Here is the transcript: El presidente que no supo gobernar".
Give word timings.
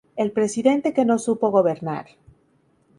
El 0.15 0.31
presidente 0.31 0.93
que 0.93 1.05
no 1.05 1.19
supo 1.19 1.51
gobernar". 1.51 2.07